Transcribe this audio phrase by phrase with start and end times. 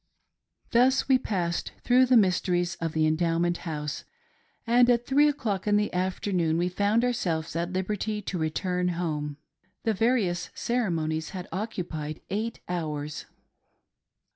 [0.71, 4.03] Thus we passed through the mysteries of the Endowment House,
[4.65, 8.87] and at three o'clock in the afternoon we found our selves at liberty to return
[8.97, 9.37] home.
[9.83, 13.27] The various ceremonies had occupied eight hours.